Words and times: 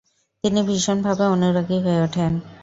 তিনি 0.43 0.59
ভীষণ 0.67 0.97
ভাবে 1.05 1.25
অনুরাগী 1.27 1.77
হয়ে 1.85 2.03
উঠেন। 2.03 2.31